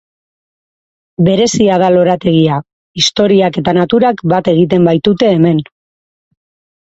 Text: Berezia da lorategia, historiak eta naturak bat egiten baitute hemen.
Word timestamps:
Berezia 1.27 1.75
da 1.81 1.89
lorategia, 1.95 2.55
historiak 3.01 3.59
eta 3.63 3.75
naturak 3.79 4.23
bat 4.33 4.49
egiten 4.55 4.87
baitute 4.91 5.29
hemen. 5.35 5.61